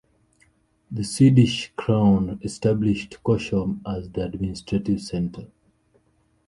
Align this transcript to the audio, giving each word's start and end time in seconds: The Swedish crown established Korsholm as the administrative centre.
The 0.89 1.03
Swedish 1.03 1.73
crown 1.75 2.39
established 2.41 3.19
Korsholm 3.23 3.81
as 3.85 4.09
the 4.09 4.25
administrative 4.25 4.99
centre. 4.99 5.45